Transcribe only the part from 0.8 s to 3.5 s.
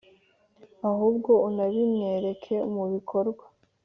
ahubwo unabimwereke mu bikorwa.